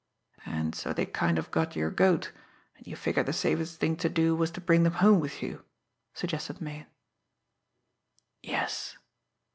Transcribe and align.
"And 0.47 0.73
so 0.73 0.93
they 0.93 1.05
kind 1.05 1.37
of 1.37 1.51
got 1.51 1.75
your 1.75 1.91
goat, 1.91 2.31
and 2.75 2.87
you 2.87 2.95
figured 2.95 3.27
the 3.27 3.33
safest 3.33 3.79
thing 3.79 3.95
to 3.97 4.09
do 4.09 4.35
was 4.35 4.49
to 4.49 4.59
bring 4.59 4.81
them 4.81 4.93
home 4.93 5.19
with 5.19 5.43
you?" 5.43 5.63
suggested 6.15 6.59
Meighan. 6.59 6.87
"Yes." 8.41 8.97